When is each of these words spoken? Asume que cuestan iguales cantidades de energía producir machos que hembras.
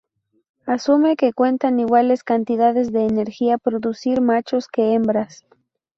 Asume 0.65 1.15
que 1.15 1.31
cuestan 1.31 1.79
iguales 1.79 2.23
cantidades 2.23 2.91
de 2.91 3.01
energía 3.05 3.59
producir 3.59 4.19
machos 4.19 4.67
que 4.67 4.95
hembras. 4.95 5.45